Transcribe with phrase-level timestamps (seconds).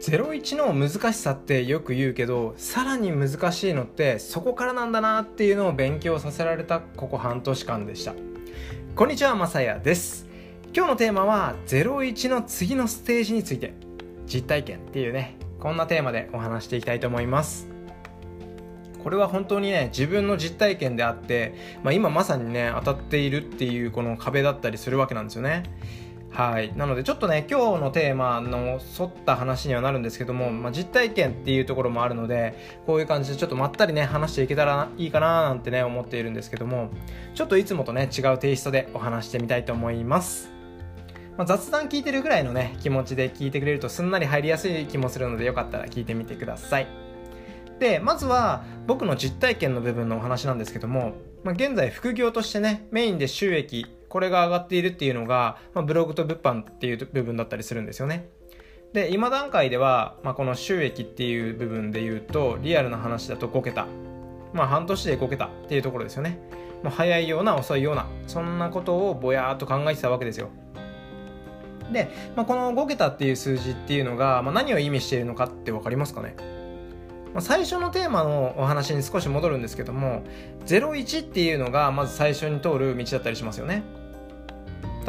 [0.00, 8.14] 01の難しさってよく言うけどさらに難しいのってそこからなんだなっていうのを勉強させられたここ半年間でした。
[8.96, 10.26] こんにちはまさやです。
[10.74, 13.74] 今日のテーマは01の次のステージについて。
[14.26, 17.68] 実体験っていうねこんなテーマでお話していきたいと思います。
[19.02, 25.64] これは本当にね自分の実体験であって、まあ、今まさにね当たっているっていうこの壁だったりするわけなんですよね。
[26.30, 26.72] はい。
[26.76, 36.90] なのでちょっとね今日のテーマの沿った話にはなるんですけども、まあ、実体験っていうところもあるのでこういう感じでちょっとまったりね話していけたらいいかななんてね思っているんですけども
[37.34, 40.50] ちょっといつもとね違うテイストでお話してみたいと思います。
[41.36, 46.86] まあ、雑談聞いてるぐらいのね気持ちで聞いてくれるとすんなり入りやすい気もするのでよかったら聞いてみてください。
[47.78, 58.28] でまずは僕の実体験の部分のお話なんですけども、まあ、現在副業としてねメインで収益これが上がっているっていうのが、まあ、ブログと物販っていう部分だったりするんですよね。
[58.92, 63.86] で今段階では、まあ、この収益っていう部分で言うとリアルな話だと5桁
[64.52, 66.38] まあ半年で5桁っていうところですよね。
[66.82, 70.50] もう早いような遅いようなそんなことをぼやーっと考えてたわけですよ。
[71.92, 76.36] で、まあ、この5桁っていう数字っていうのが、まあ、何を意味しているのかって分かりますかね、
[77.34, 80.22] まあ、最初のテーマのお話に少し戻るんですけども
[80.66, 83.82] 01っていうのがまず最初に通る道だったりしますよね。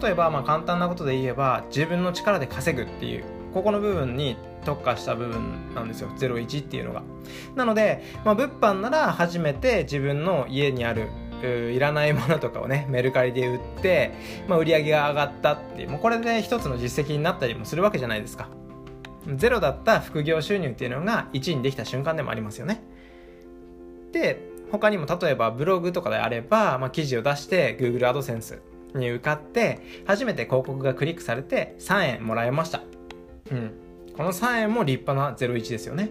[0.00, 6.10] 例えばまあ簡単なことで言えば自分の力で稼ぐっていうここの部分に特化した部分なんですよ。
[6.10, 7.02] 01っていうのが。
[7.54, 11.08] なので、まあ、物販なら初めて自分の家にある
[11.72, 14.12] いらないものとかをねメルカリで売って、
[14.48, 18.48] まあ、売り上げが上がったっていうもうこれで一つの実績になったりもするわけじゃないですか。
[19.34, 22.82] ゼロだった副業収入っていうのが1にできた瞬間でもありますよね。
[24.12, 28.60] で他にも例えばブログとかであれば、まあ、記事を出して Google AdSense
[28.96, 32.82] に受かって初めて広告がクリックされて3円もらえました。
[33.50, 33.72] うん。
[34.16, 36.10] この3円も立派な01ですよね。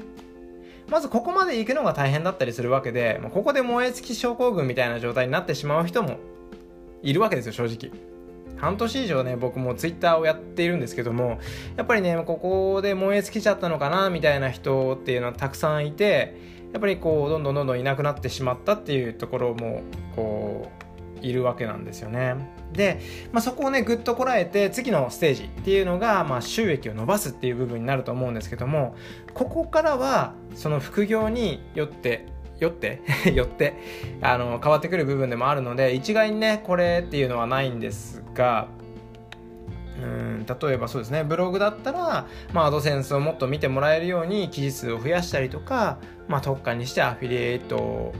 [0.89, 6.17] まずここまで行くのが大変だったりするわけで、ここで燃え尽き症候群みたいな状態になってしまう人も
[7.01, 7.91] いるわけですよ、正直。
[8.57, 11.39] 半年以上ね、僕もツイッターをやっているんですけども、
[11.75, 16.35] やっぱりね、ここで燃え尽きちゃったのかな、みたいな人っていうのはたくさんいて、
[16.71, 19.81] やっぱりこう、どんどんどんどんいなくなってしまったっていうところも、
[20.15, 20.84] こう、
[21.21, 22.35] いるわけなんですよね。
[22.71, 22.99] で、
[23.31, 28.95] まあ、そこをねぐっとこらえて次のステージっていうのが、まあ、収益を伸ばすっていう部分になると思うんですけども
[29.33, 32.25] ここからはその副業によって
[32.59, 33.01] よって
[33.33, 33.73] よって
[34.21, 38.67] あの変わってくる部分でもあるので一概にねこれっていうのはないんですが
[40.01, 48.13] うん例えばそうですねブログだったら、まあ、アドセンスをもっと見てもらえるように記事数を増やしたりとか、まあ、特化にしてアフィリエイト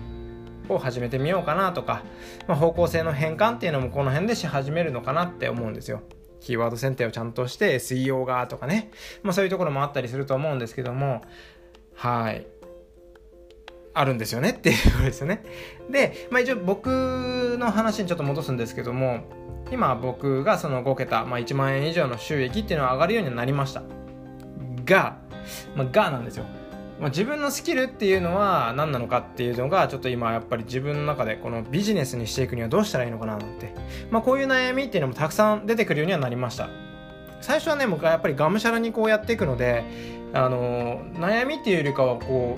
[0.70, 2.03] を始めてみようかなとか、
[2.48, 6.02] まあ、方向性の変換っていうのもこの辺でし始めるのかなって思うんですよ。
[6.42, 8.92] キーワード選定をちゃんとして SEO がとかね、
[9.24, 11.22] まあ、そういうところもあったりすると思うんですけども
[11.96, 12.46] はい
[13.96, 15.44] あるんですよねっていうところですよね。
[15.90, 19.24] で、まあ、一応僕の話にちょっと戻すんですけども
[19.72, 23.82] 今僕がその5桁、まあ、1万円以上の収益っていうのは上がるようになりました
[24.86, 25.18] が、
[25.76, 26.46] まあ、がなんですよ
[27.00, 33.74] まあ、自分のスキルっていうのは何なのかっていうのがちょっと今やっぱり自分の中でこのビジネスにしていくにはどうしたらいいのかななんて、
[34.12, 36.70] まあ、こういう悩みっていうのもたくさん出てくるようにはなりました。
[37.42, 39.84] 最初はね僕はやっぱりがむしゃらにこうやっていくので
[40.34, 42.58] あの悩みっていうよりかはこ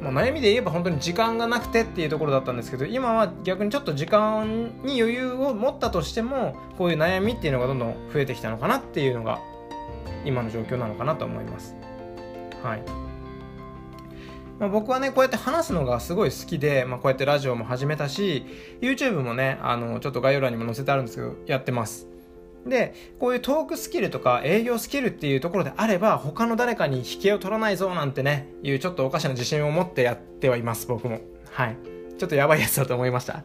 [0.00, 9.40] う、ま、悩みで言えば本当に時間がなくてっていうところだったんですけど今は逆にちょっと時間に余裕を持ったとしてもこういう悩みっていうのがどんどん増えてきたのかなっていうのが
[10.24, 11.74] 今の状況なのかなと思います。
[12.62, 13.13] はい。
[14.58, 18.46] まあ、僕はねこうやって話すのがすごい好きで、まあ、こうやってラジオも始めたし
[18.80, 22.08] YouTube もねあのちょっと概要欄にも載せてあるんですけどやってます。
[22.66, 31.20] でこういうトークスキルとか営業スキルっていうところであれば他の誰かに引けを取らないぞなんてねいうちょっとおかしな自信を持ってやってはいます僕も。
[31.50, 31.76] はい。
[32.18, 33.44] ちょっとやばいやつだと思いました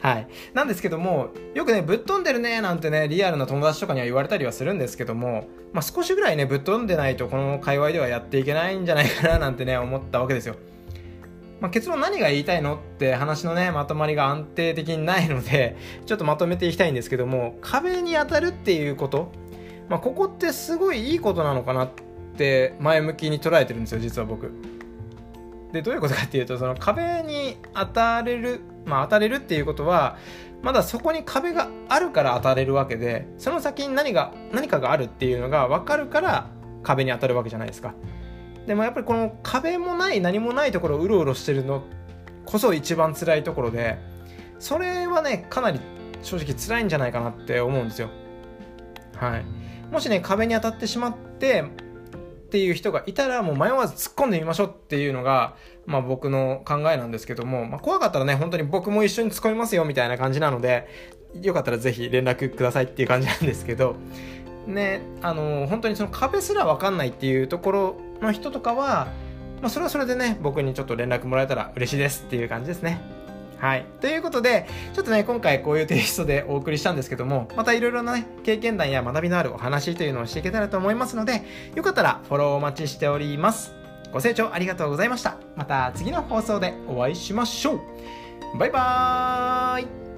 [0.00, 0.28] はい。
[0.54, 10.56] なんですけども、よくね、ぶっ飛んでるね、なんてね、リアルな友達とかには言われたりはするんですけども、まあ、少しぐらいね、ぶっ飛んでないと、この界隈ではやっていけないんじゃないかな、なんてね、思ったわけですよ。
[11.60, 15.76] まあ、結論何が言いたいのって話のね、まとまりが安定的にないので、
[16.06, 19.30] ちょっとまとめていきたいんですけども、壁に当たるっていうこと、
[19.90, 21.90] まあ、ここってすごいいいことなのかなっ
[22.38, 24.50] て前向きに捉えてるんですよ、実は僕。
[25.72, 30.16] でどういうことかっていうとその壁に当たれるまあ当たれるっていうことは
[30.62, 36.48] まだそこに壁があるから当たれるわけでその先に何が何かがあるっていうのが分かるから
[36.82, 37.94] 壁に当たるわけじゃないですか。
[38.66, 41.82] でもやっぱりこの壁もない何もないところをうろうろしてるの
[42.44, 43.98] こそ一番辛いところで
[44.58, 45.80] それはねかなり
[46.22, 48.10] 正直辛いんじゃないかなって思うんですよ。
[49.16, 49.44] はい。
[49.90, 51.64] もしね壁に当たってしまって
[52.50, 55.54] っていう人がいたらもう迷わず突っ込んでみましょうっていうのが、
[55.86, 60.88] まあ僕の考えなんですけども、まあ怖かったらね、本当に僕も一緒に突っ込みますよみたいな感じなので、
[61.40, 63.94] よかったらぜひ連絡くださいっていう感じなんですけど、
[64.66, 69.06] ね、あの、本当にその壁すらわかんないっていうところの人とかは、
[69.62, 73.00] まあそれはそれでね、僕にちょっと連絡もらえたら嬉しいですっていう感じですね。
[73.60, 73.86] はい。
[74.00, 81.42] ということで、ちょっとね、今回こういうテイストでお送りしたんですけども、またいろいろなね、経験談や学びのあるお話というのをしていけたらと思いますので、
[81.74, 83.74] よかったらフォローお待ちしております。
[84.12, 85.36] ご清聴ありがとうございました。
[85.56, 88.58] また次の放送でお会いしましょう。
[88.58, 90.09] バイバーイ